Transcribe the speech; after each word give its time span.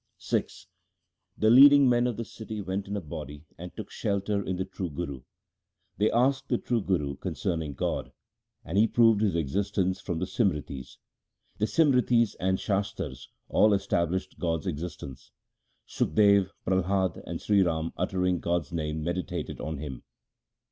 VI 0.19 0.45
The 1.37 1.51
leading 1.51 1.87
men 1.87 2.07
of 2.07 2.17
the 2.17 2.25
city 2.25 2.59
went 2.59 2.87
in 2.87 2.97
a 2.97 3.01
body, 3.01 3.45
and 3.55 3.71
took 3.77 3.91
shelter 3.91 4.41
in 4.43 4.55
the 4.55 4.65
true 4.65 4.89
Guru. 4.89 5.21
They 5.97 6.09
asked 6.09 6.49
the 6.49 6.57
true 6.57 6.81
Guru 6.81 7.17
concerning 7.17 7.75
God, 7.75 8.11
and 8.65 8.79
he 8.79 8.87
proved 8.87 9.21
His 9.21 9.35
existence 9.35 10.01
from 10.01 10.17
the 10.17 10.25
Simritis. 10.25 10.97
The 11.59 11.67
Simritis 11.67 12.35
and 12.39 12.57
Shastars 12.57 13.27
all 13.47 13.75
established 13.75 14.39
God's 14.39 14.65
existence; 14.65 15.29
Shukdev, 15.87 16.49
Prahlad 16.65 17.13
2, 17.13 17.21
and 17.27 17.39
Sri 17.39 17.61
Ram 17.61 17.93
uttering 17.95 18.39
God's 18.39 18.71
name 18.73 19.03
medi 19.03 19.21
tated 19.21 19.59
on 19.63 19.77
Him. 19.77 20.01